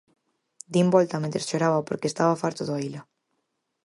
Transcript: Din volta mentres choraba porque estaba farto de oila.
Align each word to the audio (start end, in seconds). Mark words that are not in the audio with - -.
Din 0.73 0.87
volta 0.95 1.21
mentres 1.23 1.47
choraba 1.49 1.79
porque 1.87 2.09
estaba 2.11 2.39
farto 2.43 2.61
de 2.65 2.73
oila. 2.79 3.01